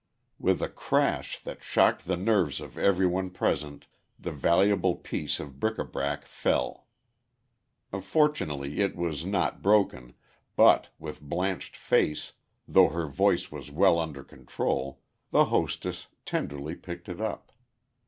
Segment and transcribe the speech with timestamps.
[0.39, 3.85] With a crash that shocked the nerves of every one present,
[4.17, 6.87] the valuable piece of bric a brac fell.
[8.01, 10.15] Fortunately, it was not broken,
[10.55, 12.31] but, with blanched face,
[12.67, 17.51] though her voice was well under control, the hostess tenderly picked it up.